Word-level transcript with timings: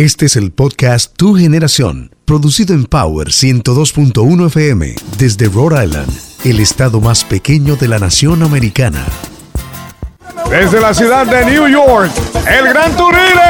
Este 0.00 0.24
es 0.24 0.36
el 0.36 0.50
podcast 0.50 1.14
Tu 1.14 1.34
Generación, 1.34 2.14
producido 2.24 2.74
en 2.74 2.86
Power 2.86 3.26
102.1 3.26 4.46
FM 4.46 4.94
desde 5.18 5.46
Rhode 5.46 5.84
Island, 5.84 6.10
el 6.42 6.58
estado 6.58 7.02
más 7.02 7.22
pequeño 7.22 7.76
de 7.76 7.86
la 7.86 7.98
nación 7.98 8.42
americana. 8.42 9.04
Desde 10.48 10.80
la 10.80 10.94
ciudad 10.94 11.26
de 11.26 11.44
New 11.44 11.68
York, 11.68 12.10
el 12.48 12.68
Gran 12.68 12.96
Turile. 12.96 13.42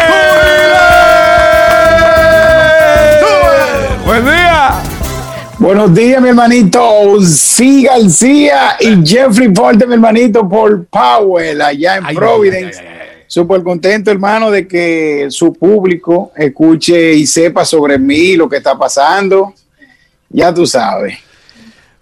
Buen 4.05 4.25
día. 4.25 4.83
Buenos 5.57 5.95
días, 5.95 6.21
mi 6.21 6.31
hermanito. 6.31 7.21
Sí, 7.25 7.85
García 7.85 8.77
y 8.81 9.07
Jeffrey 9.07 9.53
Porte, 9.53 9.87
mi 9.87 9.95
hermanito, 9.95 10.49
por 10.49 10.85
Powell, 10.87 11.63
allá 11.63 11.99
en 11.99 12.17
Providence. 12.17 13.00
Súper 13.31 13.63
contento, 13.63 14.11
hermano, 14.11 14.51
de 14.51 14.67
que 14.67 15.29
su 15.31 15.53
público 15.53 16.33
escuche 16.35 17.13
y 17.15 17.29
sepa 17.29 17.65
sobre 17.65 17.97
mí, 17.97 18.35
lo 18.35 18.49
que 18.49 18.57
está 18.57 18.77
pasando. 18.77 19.55
Ya 20.31 20.53
tú 20.53 20.67
sabes. 20.67 21.17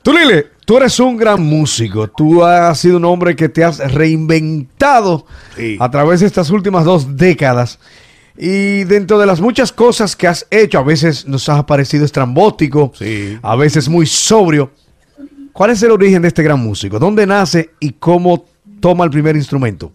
Tú, 0.03 0.15
Lile, 0.15 0.47
tú 0.65 0.79
eres 0.79 0.99
un 0.99 1.19
gran 1.19 1.43
músico. 1.43 2.09
Tú 2.09 2.43
has 2.43 2.79
sido 2.79 2.97
un 2.97 3.05
hombre 3.05 3.37
que 3.37 3.51
te 3.51 3.63
has 3.63 3.93
reinventado 3.93 5.27
a 5.79 5.91
través 5.91 6.21
de 6.21 6.27
estas 6.27 6.49
últimas 6.49 6.87
dos 6.87 7.15
décadas. 7.15 7.79
Y 8.35 8.85
dentro 8.85 9.19
de 9.19 9.27
las 9.27 9.43
muchas 9.43 9.71
cosas 9.71 10.17
que 10.17 10.29
has 10.29 10.47
hecho, 10.49 10.79
a 10.79 10.83
veces 10.83 11.27
nos 11.27 11.47
has 11.51 11.63
parecido 11.65 12.07
estrambótico, 12.07 12.91
a 13.43 13.55
veces 13.55 13.87
muy 13.87 14.07
sobrio. 14.07 14.71
¿Cuál 15.53 15.73
es 15.73 15.83
el 15.83 15.91
origen 15.91 16.23
de 16.23 16.29
este 16.29 16.43
gran 16.43 16.59
músico? 16.59 16.99
¿Dónde 16.99 17.27
nace 17.27 17.69
y 17.81 17.91
cómo 17.93 18.47
toma 18.81 19.05
el 19.05 19.11
primer 19.11 19.37
instrumento? 19.37 19.93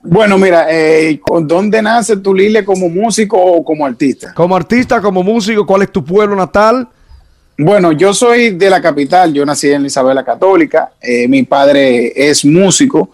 Bueno, 0.00 0.38
mira, 0.38 0.66
eh, 0.70 1.20
¿dónde 1.42 1.82
nace 1.82 2.16
tu 2.16 2.34
Lile 2.34 2.64
como 2.64 2.88
músico 2.88 3.36
o 3.36 3.64
como 3.64 3.84
artista? 3.84 4.32
Como 4.32 4.54
artista, 4.54 5.00
como 5.00 5.22
músico, 5.22 5.66
¿cuál 5.66 5.82
es 5.82 5.92
tu 5.92 6.04
pueblo 6.04 6.36
natal? 6.36 6.88
Bueno, 7.60 7.90
yo 7.90 8.14
soy 8.14 8.50
de 8.50 8.70
la 8.70 8.80
capital, 8.80 9.34
yo 9.34 9.44
nací 9.44 9.68
en 9.68 9.84
Isabela 9.84 10.24
Católica, 10.24 10.92
eh, 11.00 11.26
mi 11.26 11.42
padre 11.42 12.12
es 12.14 12.44
músico, 12.44 13.10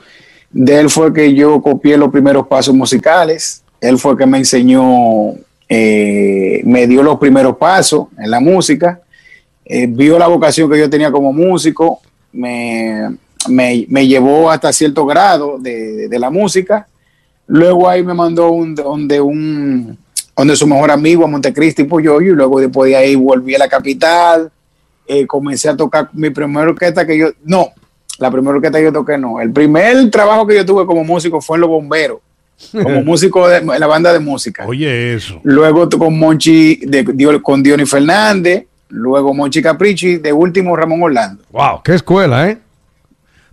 de 0.50 0.80
él 0.80 0.90
fue 0.90 1.14
que 1.14 1.32
yo 1.34 1.62
copié 1.62 1.96
los 1.96 2.10
primeros 2.10 2.46
pasos 2.46 2.74
musicales, 2.74 3.64
él 3.80 3.98
fue 3.98 4.18
que 4.18 4.26
me 4.26 4.36
enseñó, 4.36 5.32
eh, 5.66 6.60
me 6.64 6.86
dio 6.86 7.02
los 7.02 7.18
primeros 7.18 7.56
pasos 7.56 8.08
en 8.18 8.30
la 8.30 8.38
música, 8.38 9.00
eh, 9.64 9.86
vio 9.88 10.18
la 10.18 10.26
vocación 10.26 10.70
que 10.70 10.78
yo 10.78 10.90
tenía 10.90 11.10
como 11.10 11.32
músico, 11.32 12.02
me, 12.30 13.16
me, 13.48 14.06
llevó 14.06 14.50
hasta 14.50 14.72
cierto 14.72 15.06
grado 15.06 15.58
de, 15.58 16.08
la 16.18 16.30
música. 16.30 16.86
Luego 17.46 17.88
ahí 17.88 18.02
me 18.02 18.14
mandó 18.14 18.50
un, 18.50 18.74
donde, 18.74 19.20
un, 19.20 19.98
donde 20.36 20.56
su 20.56 20.66
mejor 20.66 20.90
amigo 20.90 21.24
a 21.24 21.28
Montecristi 21.28 21.86
yo 22.02 22.20
y 22.20 22.30
luego 22.30 22.60
después 22.60 22.90
de 22.90 22.96
ahí 22.96 23.14
volví 23.14 23.54
a 23.54 23.58
la 23.58 23.68
capital, 23.68 24.50
eh, 25.06 25.26
comencé 25.26 25.68
a 25.68 25.76
tocar 25.76 26.08
mi 26.12 26.30
primera 26.30 26.68
orquesta 26.68 27.06
que 27.06 27.18
yo, 27.18 27.28
no, 27.44 27.72
la 28.18 28.30
primera 28.30 28.56
orquesta 28.56 28.78
que 28.78 28.84
yo 28.84 28.92
toqué 28.92 29.18
no, 29.18 29.40
el 29.40 29.52
primer 29.52 30.10
trabajo 30.10 30.46
que 30.46 30.56
yo 30.56 30.64
tuve 30.64 30.86
como 30.86 31.04
músico 31.04 31.40
fue 31.40 31.58
en 31.58 31.62
Los 31.62 31.70
Bomberos 31.70 32.20
como 32.70 33.02
músico 33.04 33.48
de 33.48 33.62
la 33.62 33.86
banda 33.86 34.12
de 34.12 34.20
música. 34.20 34.64
Oye, 34.66 35.14
eso. 35.14 35.40
Luego 35.42 35.88
con 35.88 36.18
Monchi, 36.18 36.76
de, 36.76 37.40
con 37.42 37.62
Diony 37.62 37.86
Fernández, 37.86 38.66
luego 38.88 39.34
Monchi 39.34 39.60
Caprichi, 39.60 40.16
de 40.18 40.32
último 40.32 40.76
Ramón 40.76 41.02
Orlando. 41.02 41.42
Wow, 41.50 41.82
qué 41.82 41.94
escuela, 41.94 42.48
¿eh? 42.48 42.58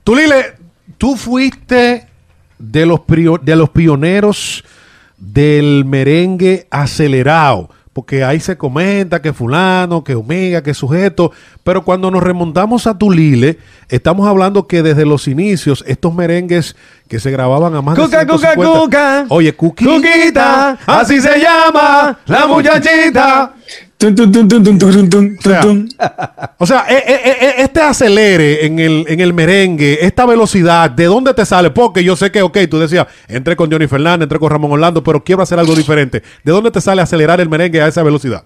Tú, 0.04 0.16
Lile, 0.16 0.56
tú 0.98 1.16
fuiste 1.16 2.08
de 2.58 2.86
los, 2.86 3.02
de 3.42 3.56
los 3.56 3.70
pioneros 3.70 4.64
del 5.18 5.86
merengue 5.86 6.68
acelerado 6.72 7.70
porque 7.94 8.24
ahí 8.24 8.40
se 8.40 8.58
comenta 8.58 9.22
que 9.22 9.34
fulano, 9.34 10.04
que 10.04 10.16
omega, 10.16 10.64
que 10.64 10.74
sujeto, 10.74 11.32
pero 11.64 11.84
cuando 11.84 12.10
nos 12.10 12.24
remontamos 12.24 12.88
a 12.88 12.98
Tulile, 12.98 13.60
estamos 13.90 14.28
hablando 14.28 14.66
que 14.66 14.82
desde 14.82 15.06
los 15.06 15.28
inicios 15.28 15.84
estos 15.86 16.14
merengues 16.14 16.76
que 17.10 17.20
se 17.20 17.32
grababan 17.32 17.76
a 17.76 17.82
más 17.82 17.98
de 17.98 18.08
150, 18.08 18.56
cuca, 18.56 18.80
cuca, 18.80 19.26
Oye, 19.28 19.54
Cuquita, 19.54 20.78
así 20.86 21.20
se 21.20 21.40
llama 21.40 22.18
la 22.26 22.48
muchachita. 22.48 23.54
O 26.58 26.66
sea, 26.66 26.86
e, 26.90 26.96
e, 26.96 27.14
e, 27.16 27.62
este 27.62 27.82
acelere 27.82 28.66
en 28.66 28.80
el, 28.80 29.06
en 29.08 29.20
el 29.20 29.34
merengue, 29.34 30.00
esta 30.06 30.26
velocidad, 30.26 30.90
¿de 30.90 31.06
dónde 31.06 31.34
te 31.34 31.46
sale? 31.46 31.70
Porque 31.70 32.04
yo 32.04 32.16
sé 32.16 32.32
que, 32.32 32.42
ok, 32.42 32.58
tú 32.70 32.80
decías, 32.80 33.08
entré 33.28 33.56
con 33.56 33.72
Johnny 33.72 33.88
Fernández, 33.88 34.24
entré 34.24 34.40
con 34.40 34.50
Ramón 34.50 34.72
Orlando, 34.72 35.04
pero 35.04 35.24
quiero 35.24 35.42
hacer 35.42 35.60
algo 35.60 35.76
diferente. 35.76 36.24
¿De 36.44 36.52
dónde 36.52 36.72
te 36.72 36.82
sale 36.82 37.02
acelerar 37.02 37.40
el 37.42 37.50
merengue 37.50 37.82
a 37.82 37.88
esa 37.88 38.04
velocidad? 38.04 38.44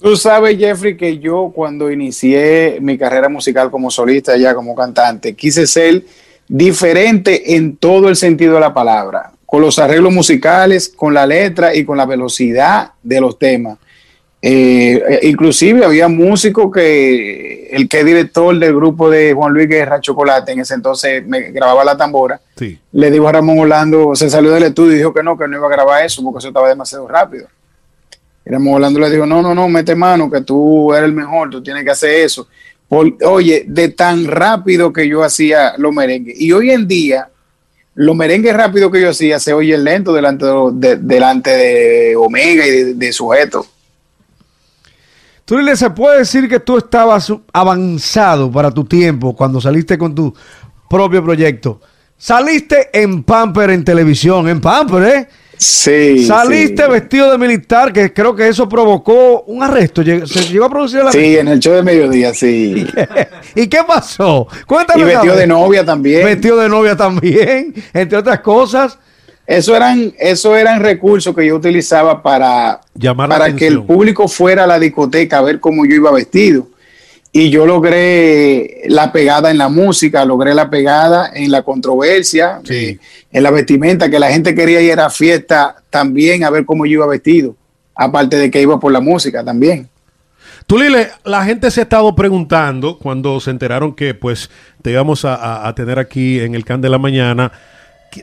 Tú 0.00 0.16
sabes, 0.16 0.58
Jeffrey, 0.58 0.96
que 0.96 1.18
yo 1.18 1.50
cuando 1.54 1.90
inicié 1.90 2.78
mi 2.80 2.98
carrera 2.98 3.28
musical 3.28 3.70
como 3.70 3.90
solista, 3.90 4.36
ya 4.36 4.54
como 4.54 4.74
cantante, 4.74 5.34
quise 5.34 5.66
ser 5.66 6.02
diferente 6.46 7.56
en 7.56 7.76
todo 7.76 8.08
el 8.08 8.16
sentido 8.16 8.54
de 8.54 8.60
la 8.60 8.74
palabra, 8.74 9.32
con 9.46 9.62
los 9.62 9.78
arreglos 9.78 10.12
musicales, 10.12 10.90
con 10.94 11.14
la 11.14 11.26
letra 11.26 11.74
y 11.74 11.84
con 11.84 11.96
la 11.96 12.06
velocidad 12.06 12.92
de 13.02 13.20
los 13.20 13.38
temas. 13.38 13.78
Eh, 14.46 15.20
inclusive 15.22 15.86
había 15.86 16.06
músicos 16.06 16.70
que 16.70 17.66
el 17.70 17.88
que 17.88 18.00
es 18.00 18.04
director 18.04 18.54
del 18.58 18.74
grupo 18.74 19.08
de 19.08 19.32
Juan 19.32 19.54
Luis 19.54 19.66
Guerra 19.66 20.02
Chocolate 20.02 20.52
en 20.52 20.60
ese 20.60 20.74
entonces 20.74 21.26
me 21.26 21.50
grababa 21.50 21.82
la 21.82 21.96
tambora. 21.96 22.38
Le 22.92 23.10
dijo 23.10 23.26
a 23.26 23.32
Ramón 23.32 23.60
Orlando, 23.60 24.14
se 24.14 24.28
salió 24.28 24.50
del 24.50 24.64
estudio 24.64 24.92
y 24.92 24.96
dijo 24.96 25.14
que 25.14 25.22
no, 25.22 25.38
que 25.38 25.48
no 25.48 25.56
iba 25.56 25.66
a 25.66 25.70
grabar 25.70 26.04
eso 26.04 26.22
porque 26.22 26.40
eso 26.40 26.48
estaba 26.48 26.68
demasiado 26.68 27.08
rápido. 27.08 27.48
Y 28.44 28.50
Ramón 28.50 28.74
Orlando 28.74 29.00
le 29.00 29.08
dijo, 29.08 29.24
no, 29.24 29.40
no, 29.40 29.54
no, 29.54 29.66
mete 29.66 29.94
mano, 29.94 30.30
que 30.30 30.42
tú 30.42 30.92
eres 30.92 31.06
el 31.08 31.14
mejor, 31.14 31.48
tú 31.48 31.62
tienes 31.62 31.82
que 31.82 31.92
hacer 31.92 32.10
eso. 32.10 32.46
oye, 32.90 33.64
de 33.66 33.88
tan 33.88 34.26
rápido 34.26 34.92
que 34.92 35.08
yo 35.08 35.24
hacía 35.24 35.72
los 35.78 35.94
merengues. 35.94 36.38
Y 36.38 36.52
hoy 36.52 36.70
en 36.70 36.86
día, 36.86 37.30
los 37.94 38.14
merengues 38.14 38.54
rápidos 38.54 38.92
que 38.92 39.00
yo 39.00 39.08
hacía 39.08 39.40
se 39.40 39.54
oye 39.54 39.78
lento 39.78 40.12
delante 40.12 40.44
de, 40.74 40.96
delante 40.96 41.48
de 41.48 42.14
Omega 42.14 42.66
y 42.66 42.70
de, 42.70 42.94
de 42.94 43.10
sujeto. 43.14 43.66
Tú 45.44 45.58
le 45.58 45.76
se 45.76 45.90
puede 45.90 46.18
decir 46.18 46.48
que 46.48 46.60
tú 46.60 46.78
estabas 46.78 47.30
avanzado 47.52 48.50
para 48.50 48.70
tu 48.70 48.84
tiempo 48.84 49.36
cuando 49.36 49.60
saliste 49.60 49.98
con 49.98 50.14
tu 50.14 50.34
propio 50.88 51.22
proyecto. 51.22 51.80
Saliste 52.16 52.88
en 52.92 53.22
Pamper 53.24 53.70
en 53.70 53.84
televisión, 53.84 54.48
en 54.48 54.60
Pamper, 54.60 55.02
¿eh? 55.02 55.28
Sí. 55.56 56.24
Saliste 56.26 56.88
vestido 56.88 57.30
de 57.30 57.38
militar, 57.38 57.92
que 57.92 58.12
creo 58.12 58.34
que 58.34 58.48
eso 58.48 58.68
provocó 58.68 59.42
un 59.42 59.62
arresto. 59.62 60.02
¿Se 60.02 60.48
llegó 60.48 60.64
a 60.64 60.70
producir 60.70 61.04
la 61.04 61.12
Sí, 61.12 61.36
en 61.36 61.48
el 61.48 61.60
show 61.60 61.74
de 61.74 61.82
mediodía, 61.82 62.32
sí. 62.32 62.86
¿Y 63.54 63.66
qué 63.66 63.78
pasó? 63.86 64.48
Cuéntame. 64.66 65.02
Y 65.02 65.04
vestido 65.04 65.36
de 65.36 65.46
novia 65.46 65.84
también. 65.84 66.24
Vestido 66.24 66.56
de 66.56 66.68
novia 66.68 66.96
también, 66.96 67.74
entre 67.92 68.18
otras 68.18 68.40
cosas. 68.40 68.98
Eso 69.46 69.76
eran, 69.76 70.14
eso 70.18 70.56
eran 70.56 70.80
recursos 70.80 71.34
que 71.34 71.46
yo 71.46 71.56
utilizaba 71.56 72.22
para, 72.22 72.80
para 73.28 73.54
que 73.54 73.66
el 73.66 73.82
público 73.82 74.26
fuera 74.26 74.64
a 74.64 74.66
la 74.66 74.78
discoteca 74.78 75.38
a 75.38 75.42
ver 75.42 75.60
cómo 75.60 75.84
yo 75.84 75.94
iba 75.94 76.10
vestido. 76.12 76.68
Y 77.30 77.50
yo 77.50 77.66
logré 77.66 78.82
la 78.86 79.12
pegada 79.12 79.50
en 79.50 79.58
la 79.58 79.68
música, 79.68 80.24
logré 80.24 80.54
la 80.54 80.70
pegada 80.70 81.32
en 81.34 81.50
la 81.50 81.62
controversia, 81.62 82.60
eh, 82.70 82.98
en 83.32 83.42
la 83.42 83.50
vestimenta, 83.50 84.08
que 84.08 84.20
la 84.20 84.30
gente 84.30 84.54
quería 84.54 84.80
ir 84.80 84.98
a 85.00 85.10
fiesta 85.10 85.82
también 85.90 86.44
a 86.44 86.50
ver 86.50 86.64
cómo 86.64 86.86
yo 86.86 86.92
iba 86.92 87.06
vestido, 87.08 87.56
aparte 87.94 88.36
de 88.36 88.50
que 88.52 88.62
iba 88.62 88.78
por 88.78 88.92
la 88.92 89.00
música 89.00 89.44
también. 89.44 89.88
Tú, 90.66 90.78
Lile, 90.78 91.08
la 91.24 91.44
gente 91.44 91.70
se 91.72 91.80
ha 91.80 91.82
estado 91.82 92.14
preguntando 92.14 92.98
cuando 92.98 93.38
se 93.40 93.50
enteraron 93.50 93.94
que 93.94 94.14
pues 94.14 94.48
te 94.80 94.92
íbamos 94.92 95.24
a, 95.24 95.66
a 95.66 95.74
tener 95.74 95.98
aquí 95.98 96.40
en 96.40 96.54
el 96.54 96.64
Can 96.64 96.80
de 96.80 96.88
la 96.88 96.98
Mañana 96.98 97.52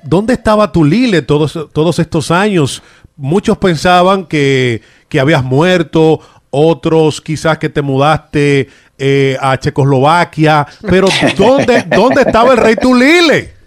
¿dónde 0.04 0.34
estaba 0.34 0.72
tu 0.72 0.84
Lile 0.84 1.22
todos, 1.22 1.68
todos 1.74 2.00
estos 2.00 2.32
años? 2.32 2.82
Muchos 3.16 3.58
pensaban 3.58 4.26
que, 4.26 4.82
habías 5.20 5.44
muerto, 5.44 6.20
otros 6.50 7.22
quizás 7.22 7.58
que 7.58 7.70
te 7.70 7.82
mudaste 7.82 8.70
eh, 8.98 9.38
a 9.40 9.58
Checoslovaquia, 9.58 10.68
pero 10.82 11.08
¿dónde, 11.38 11.84
¿dónde 11.90 12.22
estaba 12.22 12.52
el 12.54 12.58
rey 12.58 12.76
Tulile? 12.76 13.62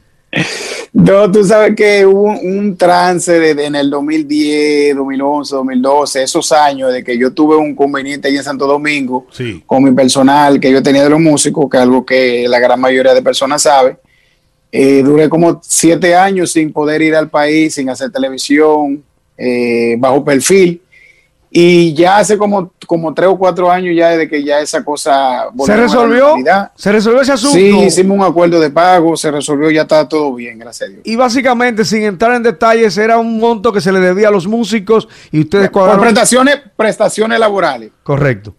No, 0.92 1.30
tú 1.30 1.44
sabes 1.44 1.74
que 1.76 2.06
hubo 2.06 2.38
un, 2.38 2.76
trance 2.76 3.50
en 3.50 3.74
el 3.74 3.90
2010, 3.90 4.96
2011, 4.96 5.54
2012, 5.54 6.22
esos 6.22 6.52
años 6.52 6.92
de 6.92 7.02
que 7.02 7.18
yo 7.18 7.32
tuve 7.32 7.56
un 7.56 7.74
conveniente 7.74 8.28
ahí 8.28 8.36
en 8.36 8.44
Santo 8.44 8.66
Domingo 8.66 9.26
con 9.66 9.84
mi 9.84 9.92
personal 9.92 10.60
que 10.60 10.72
yo 10.72 10.82
tenía 10.82 11.04
de 11.04 11.10
los 11.10 11.20
músicos, 11.20 11.68
que 11.70 11.76
es 11.76 11.82
algo 11.82 12.04
que 12.04 12.46
la 12.48 12.58
gran 12.58 12.80
mayoría 12.80 13.14
de 13.14 13.22
personas 13.22 13.62
sabe. 13.62 13.96
Eh, 14.76 15.04
duré 15.04 15.28
como 15.28 15.60
siete 15.62 16.16
años 16.16 16.50
sin 16.50 16.72
poder 16.72 17.00
ir 17.00 17.14
al 17.14 17.30
país, 17.30 17.74
sin 17.74 17.88
hacer 17.88 18.10
televisión, 18.10 19.04
eh, 19.38 19.94
bajo 20.00 20.24
perfil. 20.24 20.82
Y 21.48 21.94
ya 21.94 22.16
hace 22.16 22.36
como 22.36 22.72
como 22.84 23.14
tres 23.14 23.28
o 23.28 23.38
cuatro 23.38 23.70
años 23.70 23.94
ya 23.96 24.08
desde 24.08 24.28
que 24.28 24.42
ya 24.42 24.58
esa 24.58 24.84
cosa 24.84 25.44
¿Se 25.64 25.76
resolvió? 25.76 26.34
¿Se 26.74 26.90
resolvió 26.90 27.20
ese 27.20 27.30
asunto? 27.30 27.56
Sí, 27.56 27.84
hicimos 27.86 28.18
un 28.18 28.24
acuerdo 28.24 28.58
de 28.58 28.68
pago, 28.68 29.16
se 29.16 29.30
resolvió, 29.30 29.70
ya 29.70 29.82
está 29.82 30.08
todo 30.08 30.34
bien, 30.34 30.58
gracias 30.58 30.88
a 30.88 30.92
Dios. 30.92 31.02
Y 31.04 31.14
básicamente, 31.14 31.84
sin 31.84 32.02
entrar 32.02 32.34
en 32.34 32.42
detalles, 32.42 32.98
era 32.98 33.16
un 33.16 33.38
monto 33.38 33.72
que 33.72 33.80
se 33.80 33.92
le 33.92 34.00
debía 34.00 34.26
a 34.26 34.32
los 34.32 34.48
músicos 34.48 35.08
y 35.30 35.42
ustedes 35.42 35.70
cuadraron... 35.70 36.00
Por 36.00 36.08
prestaciones, 36.08 36.56
prestaciones 36.76 37.38
laborales. 37.38 37.92
Correcto 38.02 38.56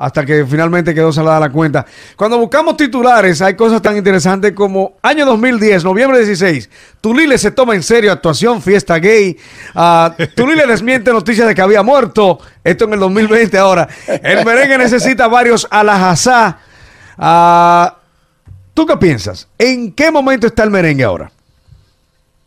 hasta 0.00 0.24
que 0.24 0.46
finalmente 0.46 0.94
quedó 0.94 1.12
salada 1.12 1.38
la 1.38 1.50
cuenta. 1.50 1.84
Cuando 2.16 2.38
buscamos 2.38 2.74
titulares, 2.74 3.42
hay 3.42 3.54
cosas 3.54 3.82
tan 3.82 3.98
interesantes 3.98 4.52
como 4.52 4.94
año 5.02 5.26
2010, 5.26 5.84
noviembre 5.84 6.24
16, 6.24 6.70
Tulile 7.02 7.36
se 7.36 7.50
toma 7.50 7.74
en 7.74 7.82
serio 7.82 8.10
actuación, 8.10 8.62
fiesta 8.62 8.98
gay. 8.98 9.36
Uh, 9.74 10.24
Tulile 10.34 10.66
desmiente 10.66 11.12
noticias 11.12 11.46
de 11.46 11.54
que 11.54 11.60
había 11.60 11.82
muerto. 11.82 12.38
Esto 12.64 12.86
en 12.86 12.94
el 12.94 13.00
2020 13.00 13.58
ahora. 13.58 13.88
El 14.06 14.42
merengue 14.42 14.78
necesita 14.78 15.28
varios 15.28 15.68
alajazá. 15.70 16.58
Uh, 17.18 17.94
¿Tú 18.72 18.86
qué 18.86 18.96
piensas? 18.96 19.48
¿En 19.58 19.92
qué 19.92 20.10
momento 20.10 20.46
está 20.46 20.62
el 20.62 20.70
merengue 20.70 21.04
ahora? 21.04 21.30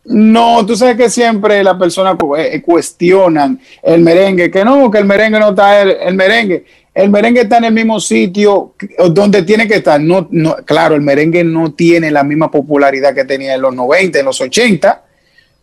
No, 0.06 0.66
tú 0.66 0.76
sabes 0.76 0.96
que 0.96 1.08
siempre 1.08 1.62
las 1.62 1.78
personas 1.78 2.16
eh, 2.36 2.60
cuestionan 2.60 3.60
el 3.82 4.02
merengue, 4.02 4.50
que 4.50 4.64
no, 4.64 4.90
que 4.90 4.98
el 4.98 5.06
merengue 5.06 5.38
no 5.38 5.50
está 5.50 5.80
el 5.80 6.14
merengue 6.14 6.66
el 6.94 7.10
merengue 7.10 7.40
está 7.40 7.58
en 7.58 7.64
el 7.64 7.72
mismo 7.72 7.98
sitio 7.98 8.74
donde 9.10 9.42
tiene 9.42 9.66
que 9.66 9.76
estar. 9.76 10.00
No, 10.00 10.28
no, 10.30 10.56
claro, 10.64 10.94
el 10.94 11.00
merengue 11.00 11.42
no 11.42 11.72
tiene 11.72 12.10
la 12.10 12.22
misma 12.22 12.50
popularidad 12.50 13.14
que 13.14 13.24
tenía 13.24 13.54
en 13.54 13.62
los 13.62 13.74
90, 13.74 14.20
en 14.20 14.24
los 14.24 14.40
80, 14.40 15.02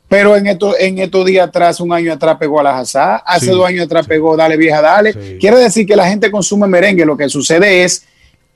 pero 0.10 0.36
en 0.36 0.48
estos 0.48 0.76
en 0.78 1.00
estos 1.00 1.26
días 1.26 1.48
atrás, 1.48 1.80
un 1.80 1.94
año 1.94 2.12
atrás 2.12 2.36
pegó 2.38 2.60
a 2.60 2.64
la 2.64 2.78
Hazá, 2.78 3.16
hace 3.16 3.52
dos 3.52 3.66
años 3.66 3.86
atrás 3.86 4.08
pegó 4.08 4.36
Dale 4.36 4.58
Vieja 4.58 4.82
Dale. 4.82 5.38
Quiere 5.40 5.58
decir 5.58 5.86
que 5.86 5.96
la 5.96 6.10
gente 6.10 6.30
consume 6.30 6.68
merengue. 6.68 7.06
Lo 7.06 7.16
que 7.16 7.30
sucede 7.30 7.86
es 7.86 8.06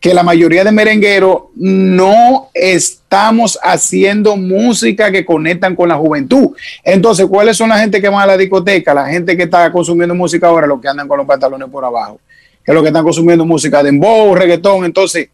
que 0.02 0.14
la 0.14 0.22
mayoría 0.22 0.66
de 0.66 0.74
merengueros 0.74 1.44
no 1.56 2.50
estamos 2.54 3.58
haciendo 3.64 4.36
música 4.36 5.10
que 5.12 5.24
conectan 5.24 5.78
con 5.78 5.88
la 5.88 5.96
juventud. 5.96 6.50
Entonces, 6.84 7.26
¿cuáles 7.28 7.56
son 7.56 7.70
la 7.70 7.80
gente 7.80 8.02
que 8.02 8.10
van 8.10 8.22
a 8.22 8.26
la 8.26 8.38
discoteca? 8.38 8.94
La 8.94 9.08
gente 9.08 9.38
que 9.38 9.44
está 9.44 9.72
consumiendo 9.72 10.14
música 10.14 10.48
ahora, 10.48 10.68
los 10.68 10.82
que 10.82 10.90
andan 10.90 11.08
con 11.08 11.18
los 11.18 11.26
pantalones 11.26 11.70
por 11.70 11.86
abajo 11.86 12.20
que 12.66 12.72
es 12.72 12.76
lo 12.76 12.82
que 12.82 12.88
están 12.88 13.04
consumiendo 13.04 13.46
música 13.46 13.78
de 13.84 13.92
dembow, 13.92 14.34
reggaetón. 14.34 14.86
Entonces, 14.86 15.30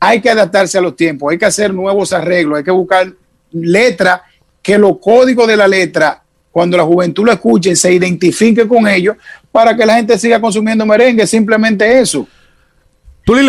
hay 0.00 0.20
que 0.20 0.30
adaptarse 0.30 0.76
a 0.76 0.80
los 0.80 0.96
tiempos, 0.96 1.30
hay 1.30 1.38
que 1.38 1.46
hacer 1.46 1.72
nuevos 1.72 2.12
arreglos, 2.12 2.58
hay 2.58 2.64
que 2.64 2.70
buscar 2.70 3.12
letras 3.52 4.20
que 4.60 4.76
los 4.76 4.98
códigos 4.98 5.46
de 5.46 5.56
la 5.56 5.68
letra, 5.68 6.22
cuando 6.50 6.76
la 6.76 6.82
juventud 6.82 7.24
lo 7.24 7.32
escuche, 7.32 7.76
se 7.76 7.92
identifique 7.92 8.66
con 8.66 8.88
ellos 8.88 9.16
para 9.52 9.76
que 9.76 9.86
la 9.86 9.94
gente 9.96 10.18
siga 10.18 10.40
consumiendo 10.40 10.84
merengue, 10.84 11.26
simplemente 11.26 12.00
eso. 12.00 12.26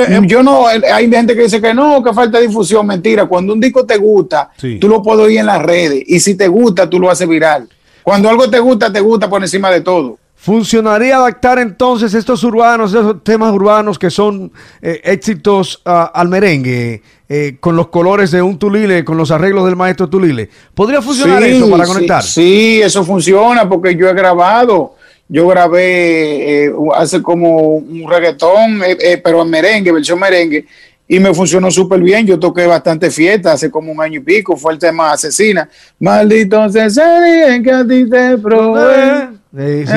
Em- 0.06 0.26
Yo 0.28 0.42
no, 0.44 0.66
hay 0.68 1.10
gente 1.10 1.36
que 1.36 1.44
dice 1.44 1.62
que 1.62 1.74
no, 1.74 2.04
que 2.04 2.14
falta 2.14 2.40
difusión, 2.40 2.86
mentira. 2.86 3.26
Cuando 3.26 3.54
un 3.54 3.60
disco 3.60 3.86
te 3.86 3.98
gusta, 3.98 4.50
tú 4.80 4.88
lo 4.88 5.02
puedes 5.04 5.26
oír 5.26 5.40
en 5.40 5.46
las 5.48 5.62
redes 5.62 6.04
y 6.06 6.20
si 6.20 6.36
te 6.36 6.48
gusta, 6.48 6.90
tú 6.90 7.00
lo 7.00 7.10
haces 7.10 7.28
viral. 7.28 7.68
Cuando 8.04 8.30
algo 8.30 8.50
te 8.50 8.60
gusta, 8.60 8.92
te 8.92 9.00
gusta 9.02 9.30
por 9.30 9.42
encima 9.42 9.70
de 9.70 9.82
todo. 9.82 10.18
¿Funcionaría 10.40 11.18
adaptar 11.18 11.58
entonces 11.58 12.14
estos 12.14 12.44
urbanos, 12.44 12.92
esos 12.92 13.24
temas 13.24 13.52
urbanos 13.52 13.98
que 13.98 14.12
son 14.12 14.52
eh, 14.84 15.02
éxitos 15.04 15.82
ah, 15.84 16.12
al 16.14 16.30
merengue, 16.30 17.02
eh, 17.28 17.58
con 17.60 17.76
los 17.76 17.88
colores 17.88 18.30
de 18.30 18.44
un 18.44 18.60
Tulile, 18.60 19.04
con 19.04 19.18
los 19.18 19.32
arreglos 19.32 19.66
del 19.66 19.76
maestro 19.76 20.08
Tulile? 20.08 20.48
¿Podría 20.76 21.02
funcionar 21.02 21.42
eso 21.42 21.70
para 21.72 21.86
conectar? 21.86 22.22
Sí, 22.24 22.80
eso 22.82 23.04
funciona 23.04 23.68
porque 23.68 23.96
yo 23.96 24.08
he 24.08 24.14
grabado, 24.14 24.94
yo 25.28 25.48
grabé 25.48 26.66
eh, 26.66 26.72
hace 26.96 27.24
como 27.24 27.78
un 27.78 28.08
reggaetón, 28.08 28.80
pero 29.24 29.42
en 29.42 29.50
merengue, 29.50 29.92
versión 29.92 30.20
merengue, 30.20 30.68
y 31.08 31.20
me 31.20 31.34
funcionó 31.34 31.72
súper 31.72 32.02
bien. 32.02 32.26
Yo 32.26 32.38
toqué 32.38 32.68
bastante 32.68 33.10
fiesta 33.10 33.54
hace 33.54 33.72
como 33.72 33.92
un 33.92 34.02
año 34.02 34.20
y 34.20 34.24
pico, 34.24 34.58
fue 34.58 34.74
el 34.74 34.80
tema 34.80 35.12
Asesina. 35.12 35.70
Maldito 36.00 36.66
en 36.66 37.64
que 37.64 37.72
a 37.72 37.88
ti 37.88 38.10
te 38.10 38.38
probé. 38.38 39.30
Sí, 39.56 39.88
sí, 39.88 39.94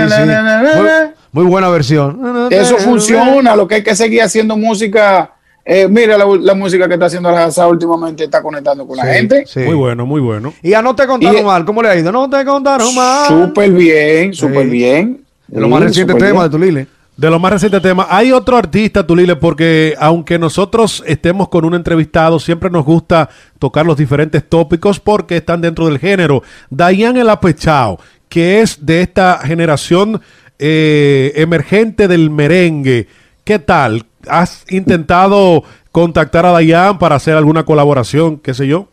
Muy, 1.32 1.44
buena 1.44 1.68
versión. 1.68 2.48
Eso 2.50 2.78
funciona, 2.78 3.56
lo 3.56 3.66
que 3.66 3.76
hay 3.76 3.82
que 3.82 3.96
seguir 3.96 4.22
haciendo 4.22 4.56
música. 4.56 5.32
Eh, 5.62 5.86
mira 5.88 6.16
la, 6.16 6.54
música 6.54 6.88
que 6.88 6.94
está 6.94 7.06
haciendo 7.06 7.30
la 7.30 7.44
casa 7.44 7.68
últimamente 7.68 8.24
está 8.24 8.42
conectando 8.42 8.86
con 8.86 8.96
la 8.96 9.04
gente. 9.04 9.44
Muy 9.56 9.74
bueno, 9.74 10.06
muy 10.06 10.20
bueno. 10.20 10.54
Y 10.62 10.72
a 10.72 10.80
no 10.80 10.94
te 10.94 11.06
contaron 11.06 11.44
mal, 11.44 11.64
¿cómo 11.64 11.82
le 11.82 11.88
ha 11.88 11.96
ido? 11.96 12.10
No 12.10 12.30
te 12.30 12.44
contaron 12.44 12.94
mal. 12.94 13.28
Súper 13.28 13.70
bien, 13.70 14.32
súper 14.32 14.66
bien. 14.66 15.22
De 15.46 15.60
lo 15.60 15.68
más 15.68 15.82
reciente 15.82 16.14
tema 16.14 16.44
de 16.44 16.50
Tulile. 16.50 16.86
De 17.20 17.28
lo 17.28 17.38
más 17.38 17.52
reciente 17.52 17.82
tema. 17.82 18.06
Hay 18.08 18.32
otro 18.32 18.56
artista, 18.56 19.06
Tulile, 19.06 19.36
porque 19.36 19.94
aunque 19.98 20.38
nosotros 20.38 21.04
estemos 21.06 21.50
con 21.50 21.66
un 21.66 21.74
entrevistado, 21.74 22.40
siempre 22.40 22.70
nos 22.70 22.86
gusta 22.86 23.28
tocar 23.58 23.84
los 23.84 23.98
diferentes 23.98 24.48
tópicos 24.48 25.00
porque 25.00 25.36
están 25.36 25.60
dentro 25.60 25.84
del 25.84 25.98
género. 25.98 26.42
Dayan 26.70 27.18
el 27.18 27.28
Apechao, 27.28 28.00
que 28.30 28.62
es 28.62 28.86
de 28.86 29.02
esta 29.02 29.38
generación 29.44 30.22
eh, 30.58 31.32
emergente 31.36 32.08
del 32.08 32.30
merengue. 32.30 33.06
¿Qué 33.44 33.58
tal? 33.58 34.06
¿Has 34.26 34.64
intentado 34.70 35.62
contactar 35.92 36.46
a 36.46 36.52
Dayan 36.52 36.98
para 36.98 37.16
hacer 37.16 37.34
alguna 37.34 37.66
colaboración, 37.66 38.38
qué 38.38 38.54
sé 38.54 38.66
yo? 38.66 38.88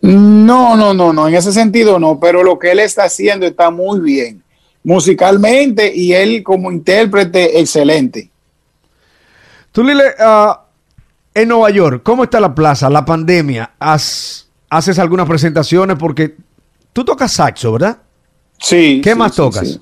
No, 0.00 0.76
no, 0.76 0.94
no, 0.94 1.12
no, 1.12 1.26
en 1.26 1.34
ese 1.34 1.52
sentido 1.52 1.98
no, 1.98 2.20
pero 2.20 2.44
lo 2.44 2.56
que 2.56 2.70
él 2.70 2.78
está 2.78 3.02
haciendo 3.02 3.46
está 3.46 3.72
muy 3.72 3.98
bien, 3.98 4.44
musicalmente 4.86 5.92
y 5.92 6.12
él 6.12 6.44
como 6.44 6.70
intérprete 6.70 7.58
excelente. 7.58 8.30
Tú, 9.72 9.82
Lile, 9.82 10.04
uh, 10.20 10.54
en 11.34 11.48
Nueva 11.48 11.70
York, 11.70 12.02
¿cómo 12.04 12.22
está 12.22 12.38
la 12.38 12.54
plaza, 12.54 12.88
la 12.88 13.04
pandemia? 13.04 13.72
¿Haces 13.80 14.98
algunas 15.00 15.26
presentaciones? 15.26 15.96
Porque 15.98 16.36
tú 16.92 17.04
tocas 17.04 17.32
saxo, 17.32 17.72
¿verdad? 17.72 17.98
Sí. 18.60 19.00
¿Qué 19.02 19.16
más 19.16 19.34
tocas? 19.34 19.80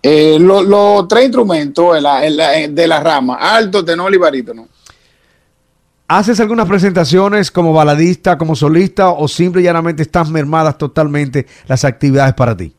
Eh, 0.00 0.38
los 0.38 1.08
tres 1.08 1.24
instrumentos 1.24 1.94
de 1.94 2.86
la 2.86 3.00
rama, 3.00 3.34
alto, 3.34 3.84
tenor 3.84 4.14
y 4.14 4.16
barítono. 4.16 4.68
¿Haces 6.06 6.38
algunas 6.38 6.68
presentaciones 6.68 7.50
como 7.50 7.72
baladista, 7.72 8.38
como 8.38 8.54
solista 8.54 9.08
o 9.08 9.26
simple 9.26 9.62
y 9.62 9.64
llanamente 9.64 10.04
estás 10.04 10.30
mermadas 10.30 10.78
totalmente 10.78 11.46
las 11.66 11.84
actividades 11.84 12.34
para 12.34 12.56
ti? 12.56 12.72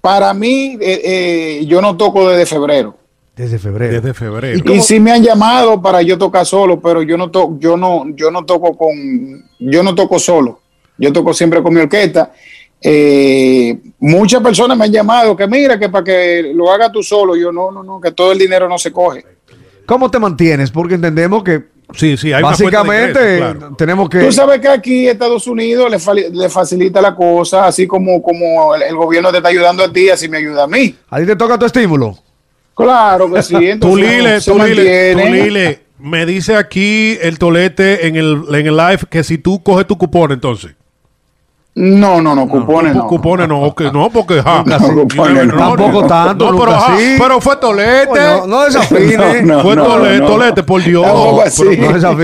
Para 0.00 0.32
mí, 0.34 0.78
eh, 0.80 1.00
eh, 1.04 1.66
yo 1.66 1.80
no 1.80 1.96
toco 1.96 2.28
desde 2.28 2.46
febrero. 2.46 2.96
Desde 3.34 3.58
febrero. 3.58 3.94
Desde 3.94 4.14
febrero. 4.14 4.72
Y, 4.72 4.80
sí 4.80 4.98
me 4.98 5.12
han 5.12 5.22
llamado 5.22 5.80
para 5.82 6.00
yo 6.02 6.16
tocar 6.16 6.46
solo, 6.46 6.80
pero 6.80 7.02
yo 7.02 7.18
no 7.18 7.30
to 7.30 7.56
yo 7.58 7.76
no, 7.76 8.04
yo 8.14 8.30
no 8.30 8.44
toco 8.44 8.76
con, 8.76 8.94
yo 9.58 9.82
no 9.82 9.94
toco 9.94 10.18
solo. 10.18 10.60
Yo 10.98 11.12
toco 11.12 11.34
siempre 11.34 11.62
con 11.62 11.74
mi 11.74 11.80
orquesta 11.80 12.32
eh, 12.80 13.78
muchas 13.98 14.42
personas 14.42 14.76
me 14.76 14.84
han 14.84 14.92
llamado 14.92 15.36
que 15.36 15.46
mira, 15.46 15.78
que 15.78 15.88
para 15.88 16.04
que 16.04 16.52
lo 16.54 16.70
haga 16.70 16.92
tú 16.92 17.02
solo, 17.02 17.34
yo 17.34 17.50
no, 17.50 17.70
no, 17.70 17.82
no, 17.82 18.00
que 18.00 18.12
todo 18.12 18.32
el 18.32 18.38
dinero 18.38 18.68
no 18.68 18.78
se 18.78 18.92
coge. 18.92 19.24
¿Cómo 19.86 20.10
te 20.10 20.18
mantienes? 20.18 20.70
Porque 20.70 20.94
entendemos 20.94 21.42
que 21.42 21.64
sí, 21.94 22.16
sí, 22.16 22.32
hay 22.32 22.42
básicamente 22.42 23.54
tenemos 23.76 24.08
que... 24.08 24.20
Tú 24.20 24.32
sabes 24.32 24.60
que 24.60 24.68
aquí 24.68 25.08
Estados 25.08 25.46
Unidos 25.46 25.90
le, 25.90 26.48
facilita 26.48 27.00
la 27.00 27.14
cosa, 27.14 27.66
así 27.66 27.86
como, 27.86 28.22
como 28.22 28.74
el, 28.74 28.96
gobierno 28.96 29.30
te 29.30 29.38
está 29.38 29.48
ayudando 29.48 29.84
a 29.84 29.92
ti, 29.92 30.08
así 30.08 30.28
me 30.28 30.38
ayuda 30.38 30.64
a 30.64 30.66
mí. 30.66 30.94
¿A 31.10 31.18
ti 31.18 31.26
te 31.26 31.36
toca 31.36 31.58
tu 31.58 31.66
estímulo? 31.66 32.18
Claro 32.74 33.32
que 33.32 33.42
sí. 33.42 33.54
Tulile, 33.80 34.40
Tulile, 34.40 35.80
me 35.98 36.26
dice 36.26 36.56
aquí 36.56 37.16
el 37.22 37.38
tolete 37.38 38.06
en 38.06 38.16
el, 38.16 38.42
en 38.48 38.66
el 38.66 38.76
live 38.76 39.00
que 39.10 39.24
si 39.24 39.38
tú 39.38 39.62
coges 39.62 39.86
tu 39.86 39.96
cupón 39.96 40.32
entonces. 40.32 40.72
No, 41.78 42.22
no, 42.22 42.34
no, 42.34 42.48
cupones 42.48 42.94
no. 42.94 43.06
Cupones 43.06 43.46
no, 43.46 43.60
okay, 43.64 43.90
no 43.92 44.08
porque 44.08 44.42
ja. 44.42 44.64
Tampoco 44.64 46.06
tanto, 46.06 46.50
no, 46.50 46.58
pero, 46.58 46.78
pero 47.18 47.40
fue 47.42 47.56
tolete. 47.56 48.18
no, 48.18 48.46
no 48.46 48.64
desafine. 48.64 49.60
fue 49.60 49.76
tolete, 49.76 50.26
tolete, 50.26 50.62
por 50.62 50.82
Dios. 50.82 51.06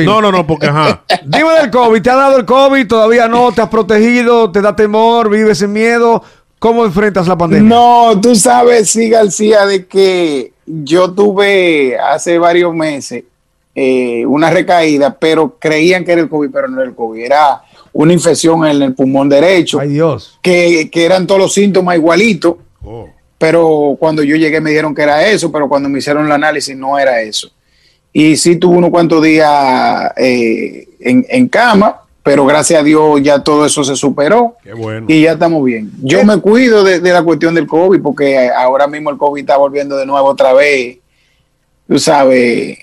no, 0.07 0.23
no, 0.23 0.33
no, 0.33 0.47
porque 0.47 0.69
ajá. 0.69 1.03
Dime 1.27 1.51
del 1.61 1.71
COVID, 1.71 2.01
¿te 2.01 2.09
ha 2.09 2.17
dado 2.17 2.39
el 2.39 2.47
COVID? 2.47 2.87
¿Todavía 2.87 3.29
no? 3.29 3.53
¿Te 3.53 3.61
has 3.61 3.69
protegido? 3.69 4.51
¿Te 4.51 4.63
da 4.63 4.75
temor? 4.75 5.29
¿Vives 5.29 5.61
en 5.61 5.75
miedo? 5.75 6.23
¿Cómo 6.59 6.87
enfrentas 6.87 7.29
la 7.29 7.37
pandemia? 7.37 7.69
No, 7.69 8.19
tú 8.23 8.35
sabes, 8.35 8.89
sí, 8.89 9.11
García, 9.11 9.67
de 9.67 9.87
que 9.87 10.55
yo 10.65 11.13
tuve 11.13 11.99
hace 11.99 12.39
varios 12.39 12.75
meses 12.75 13.25
eh, 13.75 14.25
una 14.25 14.49
recaída, 14.49 15.15
pero 15.19 15.57
creían 15.59 16.07
que 16.07 16.13
era 16.13 16.23
el 16.23 16.31
COVID, 16.31 16.51
pero 16.51 16.69
no 16.69 16.81
era 16.81 16.89
el 16.89 16.95
COVID, 16.95 17.23
era 17.23 17.63
una 17.93 18.13
infección 18.13 18.65
en 18.67 18.83
el 18.83 18.95
pulmón 18.95 19.29
derecho. 19.29 19.81
Ay 19.81 19.91
Dios. 19.91 20.39
Que, 20.43 20.91
eran 20.93 21.27
todos 21.27 21.41
los 21.41 21.55
síntomas 21.55 21.97
igualitos. 21.97 22.57
Oh. 22.85 23.09
Pero 23.39 23.97
cuando 23.99 24.23
yo 24.23 24.37
llegué 24.37 24.61
me 24.61 24.71
dijeron 24.71 24.95
que 24.95 25.03
era 25.03 25.27
eso, 25.27 25.51
pero 25.51 25.69
cuando 25.69 25.89
me 25.89 25.99
hicieron 25.99 26.27
el 26.27 26.33
análisis 26.33 26.77
no 26.77 26.99
era 26.99 27.21
eso. 27.21 27.51
Y 28.13 28.37
sí 28.37 28.57
tuve 28.57 28.77
unos 28.77 28.91
cuantos 28.91 29.23
días 29.23 30.13
eh, 30.17 30.87
en, 31.01 31.49
cama, 31.49 32.03
pero 32.23 32.45
gracias 32.45 32.81
a 32.81 32.85
Dios 32.85 33.21
ya 33.23 33.43
todo 33.43 33.65
eso 33.65 33.83
se 33.83 33.97
superó 33.97 34.57
Qué 34.63 34.75
bueno. 34.75 35.07
y 35.09 35.23
ya 35.23 35.33
estamos 35.33 35.65
bien. 35.65 35.91
Yo 36.03 36.25
me 36.25 36.37
cuido 36.39 36.85
de, 36.85 37.01
de 37.01 37.13
la 37.13 37.23
cuestión 37.23 37.55
del 37.55 37.67
COVID 37.67 38.01
porque 38.01 38.51
ahora 38.51 38.87
mismo 38.87 39.11
el 39.11 39.17
COVID 39.17 39.41
está 39.41 39.57
volviendo 39.57 39.97
de 39.97 40.07
nuevo 40.07 40.29
otra 40.29 40.53
vez. 40.53 40.99
Tú 41.89 41.99
sabes, 41.99 42.79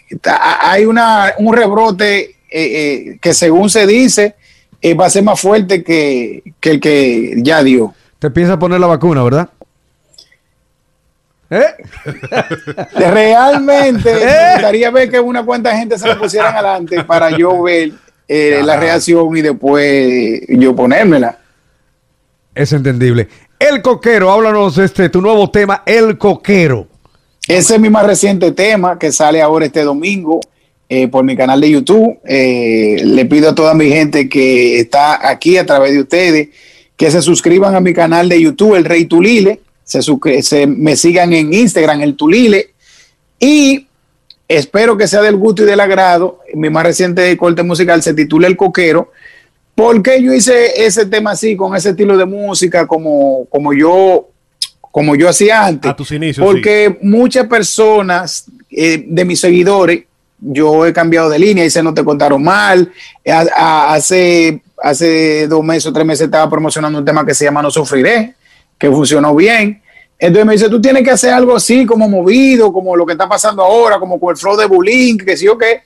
hay 0.61 0.85
una, 0.85 1.33
un 1.37 1.55
rebrote 1.55 2.19
eh, 2.21 2.33
eh, 2.51 3.17
que 3.21 3.33
según 3.33 3.69
se 3.69 3.85
dice 3.85 4.35
eh, 4.81 4.93
va 4.93 5.05
a 5.05 5.09
ser 5.09 5.23
más 5.23 5.39
fuerte 5.39 5.83
que, 5.83 6.43
que 6.59 6.71
el 6.71 6.79
que 6.79 7.33
ya 7.37 7.63
dio. 7.63 7.93
Te 8.19 8.29
piensas 8.29 8.57
poner 8.57 8.79
la 8.79 8.87
vacuna, 8.87 9.23
¿verdad? 9.23 9.49
¿Eh? 11.49 11.65
Realmente 12.95 14.13
me 14.25 14.53
gustaría 14.53 14.91
ver 14.91 15.09
que 15.09 15.19
una 15.19 15.43
cuanta 15.43 15.75
gente 15.75 15.97
se 15.97 16.07
la 16.07 16.17
pusieran 16.17 16.53
adelante 16.53 17.03
para 17.03 17.35
yo 17.35 17.63
ver 17.63 17.91
eh, 18.27 18.61
la 18.63 18.77
reacción 18.77 19.35
y 19.35 19.41
después 19.41 20.41
yo 20.47 20.75
ponérmela. 20.75 21.39
Es 22.53 22.71
entendible. 22.73 23.27
El 23.57 23.81
Coquero, 23.81 24.31
háblanos 24.31 24.75
de 24.75 24.85
este, 24.85 25.09
tu 25.09 25.21
nuevo 25.21 25.49
tema, 25.49 25.83
El 25.85 26.17
Coquero. 26.17 26.87
Ese 27.47 27.75
es 27.75 27.81
mi 27.81 27.89
más 27.89 28.05
reciente 28.05 28.51
tema 28.51 28.99
que 28.99 29.11
sale 29.11 29.41
ahora 29.41 29.65
este 29.65 29.83
domingo 29.83 30.39
eh, 30.89 31.07
por 31.07 31.23
mi 31.23 31.37
canal 31.37 31.61
de 31.61 31.69
YouTube. 31.69 32.17
Eh, 32.25 33.01
le 33.05 33.25
pido 33.25 33.51
a 33.51 33.55
toda 33.55 33.75
mi 33.75 33.89
gente 33.89 34.27
que 34.27 34.79
está 34.79 35.29
aquí 35.29 35.57
a 35.57 35.65
través 35.65 35.93
de 35.93 35.99
ustedes 35.99 36.49
que 36.97 37.11
se 37.11 37.21
suscriban 37.21 37.75
a 37.75 37.79
mi 37.79 37.93
canal 37.93 38.27
de 38.27 38.41
YouTube, 38.41 38.75
El 38.75 38.83
Rey 38.83 39.05
Tulile. 39.05 39.61
Se, 39.85 40.67
me 40.67 40.95
sigan 40.97 41.31
en 41.31 41.53
Instagram, 41.53 42.01
El 42.01 42.15
Tulile. 42.15 42.71
Y 43.39 43.87
espero 44.47 44.97
que 44.97 45.07
sea 45.07 45.21
del 45.21 45.37
gusto 45.37 45.63
y 45.63 45.65
del 45.65 45.79
agrado. 45.79 46.39
Mi 46.55 46.69
más 46.69 46.83
reciente 46.83 47.37
corte 47.37 47.63
musical 47.63 48.03
se 48.03 48.13
titula 48.13 48.47
El 48.47 48.57
Coquero. 48.57 49.11
¿Por 49.75 50.03
qué 50.03 50.21
yo 50.21 50.33
hice 50.33 50.85
ese 50.85 51.05
tema 51.05 51.31
así, 51.31 51.55
con 51.55 51.73
ese 51.73 51.91
estilo 51.91 52.17
de 52.17 52.25
música, 52.25 52.85
como, 52.85 53.45
como 53.45 53.73
yo 53.73 54.27
como 54.91 55.15
yo 55.15 55.29
hacía 55.29 55.67
antes? 55.67 55.89
A 55.89 55.95
tus 55.95 56.11
inicios, 56.11 56.45
Porque 56.45 56.97
muchas 57.01 57.47
personas 57.47 58.45
eh, 58.69 59.05
de 59.07 59.23
mis 59.23 59.39
seguidores, 59.39 60.03
yo 60.41 60.85
he 60.85 60.93
cambiado 60.93 61.29
de 61.29 61.39
línea 61.39 61.69
se 61.69 61.83
no 61.83 61.93
te 61.93 62.03
contaron 62.03 62.41
mal. 62.43 62.91
A- 63.27 63.93
hace, 63.93 64.61
hace 64.81 65.47
dos 65.47 65.63
meses 65.63 65.87
o 65.87 65.93
tres 65.93 66.05
meses 66.05 66.25
estaba 66.25 66.49
promocionando 66.49 66.99
un 66.99 67.05
tema 67.05 67.25
que 67.25 67.33
se 67.33 67.45
llama 67.45 67.61
No 67.61 67.71
Sufriré, 67.71 68.35
que 68.77 68.89
funcionó 68.89 69.35
bien. 69.35 69.81
Entonces 70.17 70.45
me 70.45 70.53
dice, 70.53 70.69
tú 70.69 70.81
tienes 70.81 71.03
que 71.03 71.11
hacer 71.11 71.31
algo 71.33 71.55
así, 71.55 71.85
como 71.85 72.09
movido, 72.09 72.73
como 72.73 72.95
lo 72.95 73.05
que 73.05 73.13
está 73.13 73.27
pasando 73.27 73.63
ahora, 73.63 73.99
como 73.99 74.19
con 74.19 74.31
el 74.31 74.37
flow 74.37 74.57
de 74.57 74.65
bullying, 74.65 75.17
que 75.17 75.37
sí 75.37 75.47
o 75.47 75.57
qué. 75.57 75.81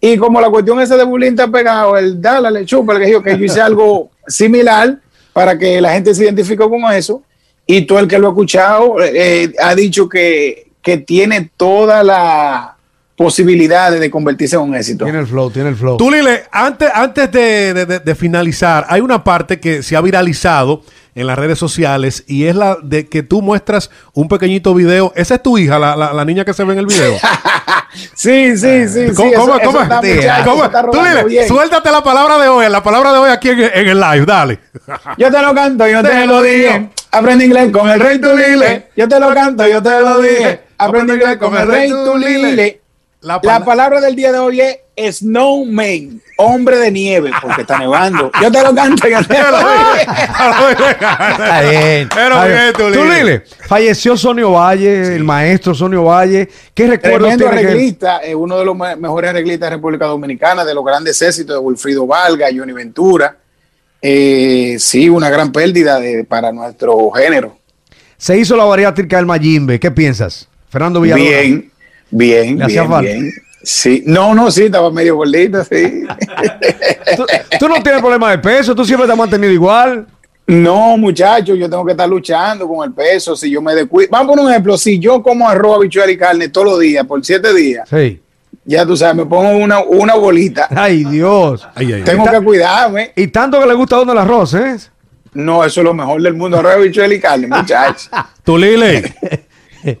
Y 0.00 0.16
como 0.16 0.40
la 0.40 0.50
cuestión 0.50 0.80
esa 0.80 0.96
de 0.96 1.04
bullying 1.04 1.30
está 1.30 1.48
pegado, 1.48 1.96
el 1.96 2.20
dale, 2.20 2.50
le 2.50 2.66
chupa, 2.66 2.98
que 2.98 3.10
yo, 3.10 3.22
que 3.22 3.36
yo 3.38 3.44
hice 3.44 3.60
algo 3.60 4.10
similar 4.28 4.98
para 5.32 5.58
que 5.58 5.80
la 5.80 5.92
gente 5.92 6.14
se 6.14 6.24
identifique 6.24 6.58
con 6.68 6.84
eso. 6.92 7.22
Y 7.66 7.82
todo 7.86 7.98
el 7.98 8.06
que 8.06 8.18
lo 8.18 8.28
ha 8.28 8.30
escuchado 8.30 8.96
eh, 9.02 9.52
ha 9.60 9.74
dicho 9.74 10.08
que, 10.08 10.70
que 10.82 10.98
tiene 10.98 11.50
toda 11.56 12.04
la 12.04 12.73
posibilidad 13.16 13.92
de 13.92 14.10
convertirse 14.10 14.56
en 14.56 14.62
un 14.62 14.74
éxito. 14.74 15.04
Tiene 15.04 15.20
el 15.20 15.26
flow, 15.26 15.50
tiene 15.50 15.68
el 15.68 15.76
flow. 15.76 15.96
Tú, 15.96 16.10
Lile, 16.10 16.44
antes, 16.50 16.90
antes 16.92 17.30
de, 17.30 17.72
de- 17.74 17.86
de- 17.86 17.98
de 18.00 18.14
finalizar, 18.14 18.86
hay 18.88 19.00
una 19.00 19.22
parte 19.22 19.60
que 19.60 19.82
se 19.82 19.94
ha 19.96 20.00
viralizado 20.00 20.82
en 21.14 21.28
las 21.28 21.38
redes 21.38 21.58
sociales 21.58 22.24
y 22.26 22.46
es 22.46 22.56
la 22.56 22.76
de 22.82 23.08
que 23.08 23.22
tú 23.22 23.40
muestras 23.40 23.88
un 24.14 24.26
pequeñito 24.28 24.74
video. 24.74 25.12
Esa 25.14 25.36
es 25.36 25.42
tu 25.44 25.56
hija, 25.58 25.78
la, 25.78 25.94
la- 25.94 26.12
la 26.12 26.24
niña 26.24 26.44
que 26.44 26.52
se 26.52 26.64
ve 26.64 26.72
en 26.72 26.80
el 26.80 26.86
video. 26.86 27.14
Sí, 28.14 28.56
sí, 28.56 28.88
sí. 28.88 29.06
¿Cómo, 29.14 29.30
sí, 29.30 29.36
cómo, 29.36 29.78
suéltate 31.46 31.92
la 31.92 32.02
palabra 32.02 32.38
de 32.38 32.48
hoy, 32.48 32.68
la 32.68 32.82
palabra 32.82 33.12
de 33.12 33.18
hoy 33.20 33.30
aquí 33.30 33.50
en, 33.50 33.60
en 33.60 33.88
el 33.88 34.00
live, 34.00 34.26
dale. 34.26 34.58
Yo 35.16 35.30
te 35.30 35.40
lo 35.40 35.54
canto, 35.54 35.86
yo 35.86 36.02
te 36.02 36.26
lo 36.26 36.42
dije. 36.42 36.90
Aprende 37.12 37.44
inglés 37.44 37.70
con 37.70 37.88
el 37.88 38.00
rey 38.00 38.20
Tulile. 38.20 38.88
Yo 38.96 39.08
te 39.08 39.20
lo 39.20 39.32
canto, 39.32 39.64
yo 39.68 39.80
te 39.80 40.00
lo 40.00 40.20
dije. 40.20 40.60
Aprende 40.76 41.14
inglés 41.14 41.36
con 41.36 41.56
el 41.56 41.68
rey 41.68 41.88
Tulile. 41.88 42.80
La 43.24 43.34
La 43.34 43.40
pala- 43.40 43.64
palabra 43.64 44.00
del 44.02 44.14
día 44.14 44.30
de 44.32 44.38
hoy 44.38 44.60
es 44.94 45.16
snowman, 45.16 46.20
hombre 46.36 46.76
de 46.78 46.90
nieve, 46.90 47.30
porque 47.40 47.62
está 47.62 47.78
nevando. 47.78 48.30
Yo 48.40 48.52
te 48.52 48.62
lo 48.62 48.74
canto, 48.74 49.08
yo 49.08 49.18
te 49.26 49.38
lo. 49.38 49.58
Está 50.70 51.60
bien. 51.62 52.08
Pero 52.14 52.42
bien, 52.44 52.52
bien. 52.58 52.72
Tulile. 52.74 52.96
Tulile, 52.98 53.42
falleció 53.66 54.16
Sonio 54.16 54.52
Valle, 54.52 55.16
el 55.16 55.24
maestro 55.24 55.74
Sonio 55.74 56.04
Valle. 56.04 56.48
¿Qué 56.74 56.86
recuerdos 56.86 57.20
Tremendo 57.30 57.44
tiene 57.46 57.60
que- 57.62 57.66
arreglista, 57.68 58.20
eh, 58.22 58.34
uno 58.34 58.58
de 58.58 58.64
los 58.64 58.76
me- 58.76 58.96
mejores 58.96 59.30
arreglistas 59.30 59.70
de 59.70 59.76
República 59.76 60.06
Dominicana, 60.06 60.64
de 60.64 60.74
los 60.74 60.84
grandes 60.84 61.20
éxitos 61.22 61.56
de 61.56 61.60
Wilfrido 61.60 62.06
Valga, 62.06 62.48
Johnny 62.54 62.72
Ventura. 62.72 63.36
Eh, 64.02 64.76
sí, 64.78 65.08
una 65.08 65.30
gran 65.30 65.50
pérdida 65.50 65.98
de- 65.98 66.24
para 66.24 66.52
nuestro 66.52 67.10
género. 67.12 67.56
Se 68.18 68.36
hizo 68.36 68.54
la 68.56 68.64
bariátrica 68.64 69.16
del 69.16 69.26
Mayimbe. 69.26 69.80
¿Qué 69.80 69.90
piensas? 69.90 70.46
Fernando 70.68 71.00
Villalona. 71.00 71.24
Bien, 71.40 71.70
bien, 72.16 72.58
¿Le 72.58 72.64
hacía 72.64 72.82
bien, 72.82 72.90
falta? 72.92 73.10
bien. 73.12 73.32
Sí, 73.62 74.02
no, 74.06 74.34
no, 74.34 74.50
sí, 74.50 74.64
estaba 74.64 74.90
medio 74.90 75.16
gordito, 75.16 75.64
sí. 75.64 76.02
¿Tú, 77.16 77.24
tú 77.58 77.68
no 77.68 77.82
tienes 77.82 78.00
problema 78.00 78.30
de 78.30 78.38
peso, 78.38 78.74
tú 78.74 78.84
siempre 78.84 79.06
te 79.06 79.12
has 79.12 79.18
mantenido 79.18 79.52
igual. 79.52 80.06
No, 80.46 80.98
muchachos, 80.98 81.56
yo 81.58 81.70
tengo 81.70 81.84
que 81.86 81.92
estar 81.92 82.06
luchando 82.06 82.68
con 82.68 82.86
el 82.86 82.92
peso. 82.94 83.34
Si 83.34 83.50
yo 83.50 83.62
me 83.62 83.74
descuido, 83.74 84.10
vamos 84.12 84.26
a 84.26 84.28
poner 84.32 84.44
un 84.44 84.50
ejemplo. 84.50 84.76
Si 84.76 84.98
yo 84.98 85.22
como 85.22 85.48
arroz, 85.48 85.76
habichuela 85.78 86.12
y 86.12 86.18
carne 86.18 86.50
todos 86.50 86.66
los 86.66 86.80
días 86.80 87.06
por 87.06 87.24
siete 87.24 87.54
días, 87.54 87.88
Sí. 87.88 88.20
ya 88.66 88.84
tú 88.84 88.94
sabes, 88.94 89.16
me 89.16 89.24
pongo 89.24 89.56
una, 89.56 89.82
una 89.82 90.14
bolita. 90.16 90.68
Ay, 90.70 91.04
Dios. 91.04 91.66
Ay, 91.74 91.86
ay, 91.86 91.92
ay. 91.94 92.02
Tengo 92.02 92.26
que 92.30 92.40
cuidarme. 92.42 93.12
Y 93.16 93.28
tanto 93.28 93.58
que 93.58 93.66
le 93.66 93.72
gusta 93.72 93.96
a 93.96 94.02
uno 94.02 94.12
el 94.12 94.18
arroz, 94.18 94.52
¿eh? 94.52 94.76
No, 95.32 95.64
eso 95.64 95.80
es 95.80 95.84
lo 95.84 95.94
mejor 95.94 96.20
del 96.20 96.34
mundo. 96.34 96.58
Arroz, 96.58 96.74
habichuela 96.74 97.14
y 97.14 97.20
carne, 97.20 97.46
muchachos. 97.46 98.10
Tú, 98.44 98.58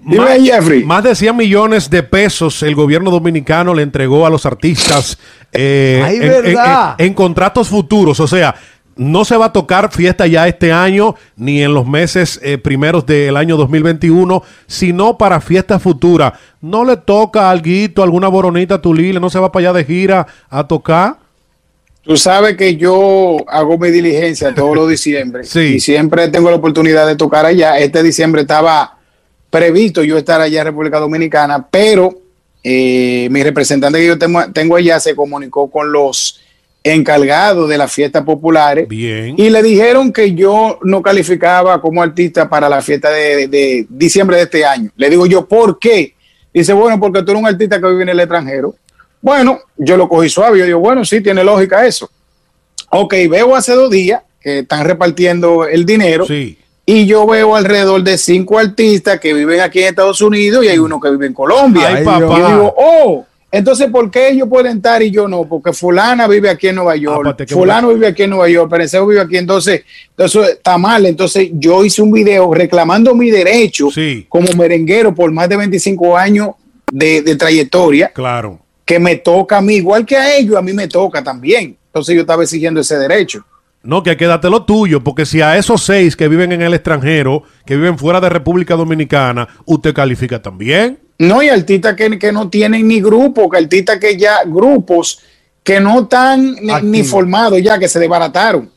Dime, 0.02 0.40
Jeffrey. 0.42 0.84
Más 0.84 1.04
de 1.04 1.14
100 1.14 1.36
millones 1.36 1.90
de 1.90 2.02
pesos 2.02 2.62
el 2.62 2.74
gobierno 2.74 3.10
dominicano 3.10 3.74
le 3.74 3.82
entregó 3.82 4.26
a 4.26 4.30
los 4.30 4.46
artistas 4.46 5.18
eh, 5.52 6.02
Ay, 6.04 6.16
en, 6.16 6.20
verdad. 6.22 6.94
en- 6.98 7.04
en- 7.04 7.06
en 7.08 7.14
contratos 7.14 7.68
futuros. 7.68 8.18
O 8.20 8.26
sea, 8.26 8.54
no 8.96 9.24
se 9.24 9.36
va 9.36 9.46
a 9.46 9.52
tocar 9.52 9.90
fiesta 9.92 10.26
ya 10.26 10.46
este 10.46 10.72
año 10.72 11.16
ni 11.36 11.62
en 11.62 11.74
los 11.74 11.86
meses 11.86 12.38
eh, 12.42 12.58
primeros 12.58 13.04
del 13.06 13.36
año 13.36 13.56
2021, 13.56 14.42
sino 14.66 15.18
para 15.18 15.40
fiestas 15.40 15.82
futuras. 15.82 16.32
¿No 16.60 16.84
le 16.84 16.96
toca 16.96 17.50
alguito, 17.50 18.02
alguna 18.02 18.28
boronita 18.28 18.76
a 18.76 18.80
Tulile? 18.82 19.18
¿No 19.20 19.28
se 19.30 19.38
va 19.40 19.50
para 19.50 19.68
allá 19.70 19.78
de 19.78 19.84
gira 19.84 20.26
a 20.48 20.66
tocar? 20.66 21.16
Tú 22.02 22.16
sabes 22.16 22.56
que 22.56 22.76
yo 22.76 23.38
hago 23.48 23.78
mi 23.78 23.90
diligencia 23.90 24.54
todos 24.54 24.76
los 24.76 24.88
diciembre. 24.88 25.42
Sí. 25.44 25.60
Y 25.76 25.80
siempre 25.80 26.28
tengo 26.28 26.50
la 26.50 26.56
oportunidad 26.56 27.06
de 27.06 27.16
tocar 27.16 27.46
allá. 27.46 27.78
Este 27.78 28.02
diciembre 28.02 28.42
estaba 28.42 28.98
previsto 29.54 30.02
yo 30.02 30.18
estar 30.18 30.40
allá 30.40 30.62
en 30.62 30.66
República 30.66 30.98
Dominicana, 30.98 31.64
pero 31.70 32.12
eh, 32.64 33.28
mi 33.30 33.40
representante 33.40 34.00
que 34.00 34.06
yo 34.08 34.18
tengo, 34.18 34.50
tengo 34.52 34.74
allá 34.74 34.98
se 34.98 35.14
comunicó 35.14 35.70
con 35.70 35.92
los 35.92 36.40
encargados 36.82 37.68
de 37.68 37.78
las 37.78 37.92
fiestas 37.92 38.24
populares 38.24 38.88
Bien. 38.88 39.36
y 39.38 39.50
le 39.50 39.62
dijeron 39.62 40.12
que 40.12 40.34
yo 40.34 40.80
no 40.82 41.02
calificaba 41.02 41.80
como 41.80 42.02
artista 42.02 42.48
para 42.48 42.68
la 42.68 42.82
fiesta 42.82 43.10
de, 43.10 43.46
de 43.46 43.86
diciembre 43.88 44.38
de 44.38 44.42
este 44.42 44.64
año. 44.64 44.90
Le 44.96 45.08
digo 45.08 45.24
yo, 45.24 45.46
¿por 45.46 45.78
qué? 45.78 46.14
Dice, 46.52 46.72
bueno, 46.72 46.98
porque 46.98 47.22
tú 47.22 47.30
eres 47.30 47.40
un 47.40 47.46
artista 47.48 47.80
que 47.80 47.86
vive 47.86 48.02
en 48.02 48.08
el 48.08 48.18
extranjero. 48.18 48.74
Bueno, 49.22 49.60
yo 49.76 49.96
lo 49.96 50.08
cogí 50.08 50.28
suave. 50.28 50.58
Yo 50.58 50.66
digo, 50.66 50.80
bueno, 50.80 51.04
sí, 51.04 51.20
tiene 51.20 51.44
lógica 51.44 51.86
eso. 51.86 52.10
Ok, 52.90 53.14
veo 53.30 53.54
hace 53.54 53.72
dos 53.72 53.88
días 53.88 54.20
que 54.40 54.58
están 54.58 54.84
repartiendo 54.84 55.64
el 55.64 55.86
dinero 55.86 56.26
Sí. 56.26 56.58
Y 56.86 57.06
yo 57.06 57.26
veo 57.26 57.56
alrededor 57.56 58.02
de 58.02 58.18
cinco 58.18 58.58
artistas 58.58 59.18
que 59.20 59.32
viven 59.32 59.60
aquí 59.60 59.80
en 59.80 59.88
Estados 59.88 60.20
Unidos 60.20 60.64
y 60.64 60.68
hay 60.68 60.78
uno 60.78 61.00
que 61.00 61.10
vive 61.10 61.26
en 61.26 61.32
Colombia. 61.34 61.88
Ay, 61.88 62.02
Y 62.02 62.04
papá. 62.04 62.20
yo 62.20 62.46
digo, 62.48 62.74
oh, 62.76 63.24
entonces, 63.50 63.88
¿por 63.88 64.10
qué 64.10 64.30
ellos 64.30 64.48
pueden 64.48 64.78
estar 64.78 65.00
y 65.00 65.12
yo 65.12 65.28
no? 65.28 65.44
Porque 65.48 65.72
fulana 65.72 66.26
vive 66.26 66.50
aquí 66.50 66.66
en 66.68 66.74
Nueva 66.74 66.96
York, 66.96 67.20
Aparte 67.20 67.46
que 67.46 67.54
fulano 67.54 67.88
vive 67.90 68.08
aquí 68.08 68.24
en 68.24 68.30
Nueva 68.30 68.48
York, 68.48 68.68
Pereceo 68.68 69.06
vive 69.06 69.20
aquí, 69.20 69.36
entonces, 69.36 69.82
entonces 70.10 70.48
está 70.56 70.76
mal. 70.76 71.06
Entonces 71.06 71.50
yo 71.52 71.84
hice 71.84 72.02
un 72.02 72.10
video 72.10 72.52
reclamando 72.52 73.14
mi 73.14 73.30
derecho 73.30 73.90
Sí. 73.92 74.26
como 74.28 74.48
merenguero 74.54 75.14
por 75.14 75.30
más 75.30 75.48
de 75.48 75.56
25 75.56 76.16
años 76.16 76.48
de, 76.92 77.22
de 77.22 77.36
trayectoria, 77.36 78.08
Claro. 78.12 78.58
que 78.84 78.98
me 78.98 79.14
toca 79.16 79.58
a 79.58 79.62
mí, 79.62 79.76
igual 79.76 80.04
que 80.04 80.16
a 80.16 80.36
ellos, 80.36 80.56
a 80.56 80.62
mí 80.62 80.72
me 80.72 80.88
toca 80.88 81.22
también. 81.22 81.76
Entonces 81.86 82.14
yo 82.16 82.22
estaba 82.22 82.42
exigiendo 82.42 82.80
ese 82.80 82.98
derecho. 82.98 83.44
No, 83.84 84.02
que 84.02 84.16
quédate 84.16 84.48
lo 84.48 84.64
tuyo, 84.64 85.04
porque 85.04 85.26
si 85.26 85.42
a 85.42 85.56
esos 85.58 85.82
seis 85.82 86.16
que 86.16 86.26
viven 86.28 86.52
en 86.52 86.62
el 86.62 86.72
extranjero, 86.74 87.42
que 87.66 87.76
viven 87.76 87.98
fuera 87.98 88.20
de 88.20 88.30
República 88.30 88.74
Dominicana, 88.76 89.46
usted 89.66 89.92
califica 89.94 90.40
también. 90.40 90.98
No, 91.18 91.42
y 91.42 91.48
artistas 91.50 91.94
que, 91.94 92.18
que 92.18 92.32
no 92.32 92.48
tienen 92.48 92.88
ni 92.88 93.00
grupo, 93.00 93.48
que 93.50 93.58
artistas 93.58 93.98
que 93.98 94.16
ya, 94.16 94.38
grupos 94.46 95.20
que 95.62 95.80
no 95.80 96.00
están 96.00 96.56
ni, 96.82 97.04
formados 97.04 97.62
ya, 97.62 97.78
que 97.78 97.88
se 97.88 97.98
desbarataron. 98.00 98.70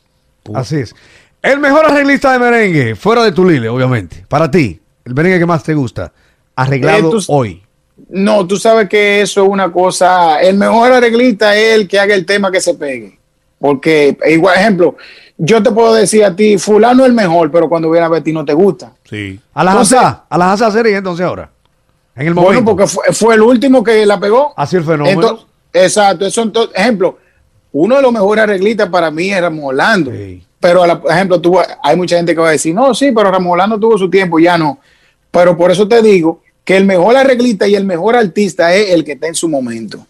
Así 0.53 0.75
es. 0.77 0.93
El 1.41 1.59
mejor 1.59 1.85
arreglista 1.85 2.33
de 2.33 2.39
merengue, 2.39 2.95
fuera 2.95 3.23
de 3.23 3.31
Tulile, 3.31 3.69
obviamente. 3.69 4.25
Para 4.27 4.51
ti, 4.51 4.79
el 5.05 5.13
merengue 5.13 5.39
que 5.39 5.45
más 5.45 5.63
te 5.63 5.73
gusta, 5.73 6.11
arreglado 6.55 6.97
Eh, 7.09 7.11
tú- 7.11 7.23
hoy. 7.27 7.63
No, 8.09 8.45
tú 8.45 8.57
sabes 8.57 8.87
que 8.89 9.21
eso 9.21 9.43
es 9.43 9.49
una 9.49 9.71
cosa. 9.71 10.39
El 10.41 10.57
mejor 10.57 10.91
arreglista 10.91 11.55
es 11.55 11.73
el 11.75 11.87
que 11.87 11.97
haga 11.99 12.13
el 12.13 12.25
tema 12.25 12.51
que 12.51 12.61
se 12.61 12.75
pegue. 12.75 13.17
Porque, 13.59 14.17
igual 14.29 14.55
ejemplo, 14.57 14.95
yo 15.37 15.61
te 15.63 15.71
puedo 15.71 15.93
decir 15.93 16.23
a 16.23 16.35
ti, 16.35 16.57
fulano 16.57 17.03
es 17.03 17.09
el 17.09 17.13
mejor, 17.15 17.51
pero 17.51 17.67
cuando 17.67 17.89
viene 17.89 18.05
a 18.05 18.09
ver 18.09 18.21
a 18.21 18.23
ti 18.23 18.31
no 18.33 18.45
te 18.45 18.53
gusta. 18.53 18.93
Sí. 19.09 19.39
A 19.53 19.63
la 19.63 19.71
Entonces- 19.71 19.97
Hazá, 19.97 20.25
a 20.29 20.37
la 20.37 20.51
Hazá 20.53 20.71
sería 20.71 20.97
entonces 20.97 21.25
ahora. 21.25 21.49
En 22.15 22.27
el 22.27 22.33
Bueno, 22.33 22.49
momento. 22.61 22.71
porque 22.71 22.87
fue, 22.87 23.13
fue 23.13 23.35
el 23.35 23.41
último 23.41 23.83
que 23.83 24.05
la 24.05 24.19
pegó. 24.19 24.53
Así 24.57 24.75
el 24.75 24.83
fenómeno. 24.83 25.09
Entonces, 25.21 25.45
exacto, 25.73 26.25
eso 26.25 26.41
entonces, 26.41 26.75
ejemplo, 26.75 27.17
uno 27.71 27.95
de 27.95 28.01
los 28.01 28.11
mejores 28.11 28.43
arreglistas 28.43 28.89
para 28.89 29.11
mí 29.11 29.31
es 29.31 29.39
Ramón 29.41 29.65
Orlando. 29.65 30.11
Sí. 30.11 30.43
Pero, 30.59 30.81
a 30.83 30.87
la- 30.87 30.99
por 31.01 31.11
ejemplo, 31.11 31.39
tú, 31.39 31.59
hay 31.83 31.95
mucha 31.95 32.17
gente 32.17 32.33
que 32.33 32.41
va 32.41 32.49
a 32.49 32.51
decir, 32.53 32.73
no, 32.73 32.93
sí, 32.95 33.11
pero 33.11 33.29
Ramón 33.31 33.51
Orlando 33.53 33.79
tuvo 33.79 33.97
su 33.97 34.09
tiempo, 34.09 34.39
ya 34.39 34.57
no. 34.57 34.79
Pero 35.29 35.55
por 35.55 35.69
eso 35.69 35.87
te 35.87 36.01
digo 36.01 36.41
que 36.63 36.75
el 36.77 36.85
mejor 36.85 37.15
arreglista 37.15 37.67
y 37.67 37.75
el 37.75 37.85
mejor 37.85 38.15
artista 38.15 38.73
es 38.73 38.89
el 38.89 39.03
que 39.03 39.11
está 39.11 39.27
en 39.27 39.35
su 39.35 39.47
momento. 39.47 40.05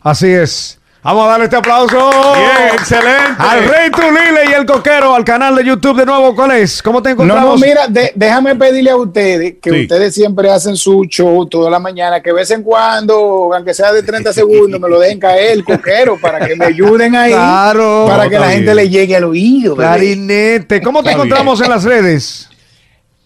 Así 0.00 0.26
es. 0.28 0.79
Vamos 1.02 1.24
a 1.24 1.28
darle 1.30 1.44
este 1.46 1.56
aplauso. 1.56 2.10
Bien, 2.34 2.74
excelente. 2.74 3.32
Al 3.38 3.64
Rey 3.64 3.90
Tulile 3.90 4.50
y 4.50 4.52
el 4.52 4.66
Coquero, 4.66 5.14
al 5.14 5.24
canal 5.24 5.56
de 5.56 5.64
YouTube 5.64 5.96
de 5.96 6.04
nuevo. 6.04 6.34
¿Cuál 6.34 6.50
es? 6.50 6.82
¿Cómo 6.82 7.02
te 7.02 7.08
No, 7.08 7.12
encontramos? 7.14 7.58
no, 7.58 7.66
mira, 7.66 7.86
de- 7.88 8.12
déjame 8.14 8.54
pedirle 8.54 8.90
a 8.90 8.96
ustedes 8.96 9.54
que 9.62 9.70
Sí. 9.70 9.80
ustedes 9.82 10.14
siempre 10.14 10.50
hacen 10.50 10.76
su 10.76 11.04
show 11.06 11.46
toda 11.46 11.70
la 11.70 11.78
mañana, 11.78 12.20
que 12.20 12.28
de 12.28 12.34
vez 12.36 12.50
en 12.50 12.62
cuando, 12.62 13.50
aunque 13.54 13.72
sea 13.72 13.92
de 13.94 14.02
30 14.02 14.30
segundos, 14.34 14.78
me 14.78 14.90
lo 14.90 15.00
dejen 15.00 15.18
caer 15.18 15.52
el 15.52 15.64
coquero 15.64 16.18
para 16.20 16.46
que 16.46 16.54
me 16.54 16.66
ayuden 16.66 17.16
ahí. 17.16 17.32
Claro. 17.32 18.04
Para 18.06 18.24
No, 18.24 18.30
que 18.30 18.38
la 18.38 18.50
gente 18.50 18.74
le 18.74 18.90
llegue 18.90 19.16
al 19.16 19.24
oído. 19.24 19.74
bebé. 19.74 19.88
Clarinete. 19.90 20.82
¿Cómo 20.82 21.02
te 21.02 21.08
Está 21.08 21.22
encontramos 21.22 21.62
en 21.62 21.70
las 21.70 21.82
redes? 21.84 22.46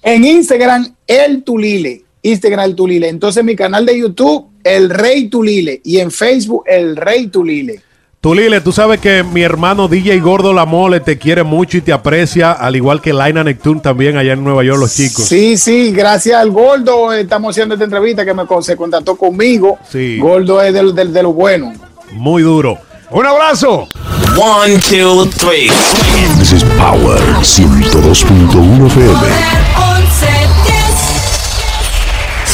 En 0.00 0.22
Instagram, 0.24 0.94
el 1.08 1.42
Tulile. 1.42 2.03
Instagram, 2.24 2.64
el 2.64 2.74
Tulile. 2.74 3.08
Entonces, 3.08 3.44
mi 3.44 3.54
canal 3.54 3.86
de 3.86 3.96
YouTube, 3.98 4.46
el 4.64 4.90
Rey 4.90 5.28
Tulile. 5.28 5.80
Y 5.84 5.98
en 5.98 6.10
Facebook, 6.10 6.64
el 6.66 6.96
Rey 6.96 7.28
Tulile. 7.28 7.80
Tulile, 8.20 8.62
tú 8.62 8.72
sabes 8.72 9.00
que 9.00 9.22
mi 9.22 9.42
hermano 9.42 9.86
DJ 9.86 10.18
Gordo 10.20 10.54
La 10.54 10.64
Mole 10.64 11.00
te 11.00 11.18
quiere 11.18 11.42
mucho 11.42 11.76
y 11.76 11.82
te 11.82 11.92
aprecia, 11.92 12.52
al 12.52 12.74
igual 12.74 13.02
que 13.02 13.12
Laina 13.12 13.44
Nectune 13.44 13.80
también 13.82 14.16
allá 14.16 14.32
en 14.32 14.42
Nueva 14.42 14.64
York, 14.64 14.80
los 14.80 14.94
chicos. 14.96 15.26
Sí, 15.26 15.58
sí, 15.58 15.92
gracias 15.92 16.40
al 16.40 16.50
Gordo 16.50 17.12
eh, 17.12 17.20
estamos 17.20 17.50
haciendo 17.54 17.74
esta 17.74 17.84
entrevista 17.84 18.24
que 18.24 18.32
me 18.32 18.44
se 18.62 18.76
contactó 18.78 19.14
conmigo. 19.16 19.78
Sí. 19.92 20.16
Gordo 20.18 20.62
es 20.62 20.72
del- 20.72 20.94
del- 20.94 21.12
de 21.12 21.22
lo 21.22 21.34
bueno. 21.34 21.74
Muy 22.12 22.42
duro. 22.42 22.78
Un 23.10 23.26
abrazo. 23.26 23.88
One, 24.38 24.78
two, 24.78 25.26
three. 25.36 25.68
This 26.38 26.52
is 26.52 26.64
Power 26.78 27.20
102.1 27.42 28.86
FM. 28.86 29.83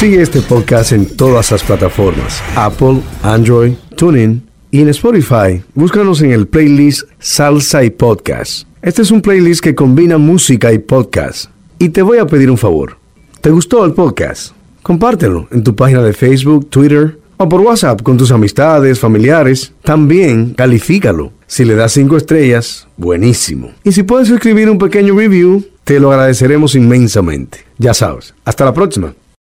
Sigue 0.00 0.22
este 0.22 0.40
podcast 0.40 0.92
en 0.92 1.04
todas 1.04 1.50
las 1.50 1.62
plataformas: 1.62 2.42
Apple, 2.56 3.02
Android, 3.22 3.74
TuneIn 3.98 4.42
y 4.70 4.80
en 4.80 4.88
Spotify. 4.88 5.62
Búscanos 5.74 6.22
en 6.22 6.32
el 6.32 6.48
playlist 6.48 7.02
Salsa 7.18 7.84
y 7.84 7.90
Podcast. 7.90 8.66
Este 8.80 9.02
es 9.02 9.10
un 9.10 9.20
playlist 9.20 9.62
que 9.62 9.74
combina 9.74 10.16
música 10.16 10.72
y 10.72 10.78
podcast. 10.78 11.50
Y 11.78 11.90
te 11.90 12.00
voy 12.00 12.16
a 12.16 12.26
pedir 12.26 12.50
un 12.50 12.56
favor. 12.56 12.96
¿Te 13.42 13.50
gustó 13.50 13.84
el 13.84 13.92
podcast? 13.92 14.54
Compártelo 14.82 15.48
en 15.50 15.62
tu 15.62 15.76
página 15.76 16.02
de 16.02 16.14
Facebook, 16.14 16.70
Twitter 16.70 17.18
o 17.36 17.46
por 17.46 17.60
WhatsApp 17.60 18.00
con 18.00 18.16
tus 18.16 18.32
amistades, 18.32 18.98
familiares. 18.98 19.74
También 19.82 20.54
califícalo. 20.54 21.30
Si 21.46 21.66
le 21.66 21.74
das 21.74 21.92
cinco 21.92 22.16
estrellas, 22.16 22.88
buenísimo. 22.96 23.72
Y 23.84 23.92
si 23.92 24.02
puedes 24.02 24.30
escribir 24.30 24.70
un 24.70 24.78
pequeño 24.78 25.14
review, 25.14 25.62
te 25.84 26.00
lo 26.00 26.10
agradeceremos 26.10 26.74
inmensamente. 26.74 27.66
Ya 27.76 27.92
sabes. 27.92 28.32
Hasta 28.46 28.64
la 28.64 28.72
próxima. 28.72 29.12